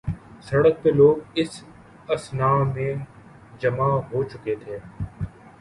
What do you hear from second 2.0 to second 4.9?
اثناء میں جمع ہوچکے تھے۔